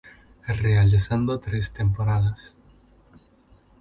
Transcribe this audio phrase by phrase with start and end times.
[0.47, 2.55] Realizando tres temporadas.